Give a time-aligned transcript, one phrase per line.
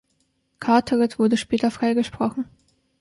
[0.59, 2.45] Carteret wurde später freigesprochen.